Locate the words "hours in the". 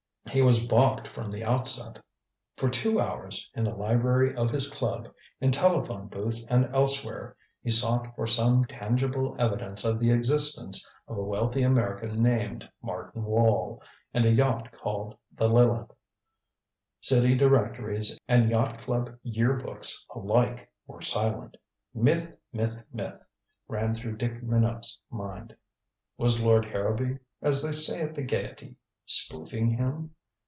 3.01-3.75